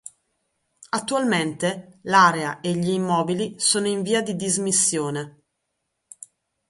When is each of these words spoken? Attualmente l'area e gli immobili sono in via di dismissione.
Attualmente 0.89 1.99
l'area 2.05 2.59
e 2.59 2.73
gli 2.73 2.89
immobili 2.89 3.53
sono 3.59 3.85
in 3.85 4.01
via 4.01 4.23
di 4.23 4.35
dismissione. 4.35 5.43